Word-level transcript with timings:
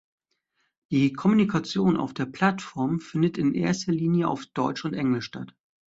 Die 0.89 1.13
Kommunikation 1.13 1.95
auf 1.95 2.15
der 2.15 2.25
Plattform 2.25 2.99
findet 2.99 3.37
in 3.37 3.53
erster 3.53 3.91
Linie 3.91 4.29
auf 4.29 4.47
Deutsch 4.47 4.83
und 4.83 4.95
Englisch 4.95 5.25
statt. 5.25 5.53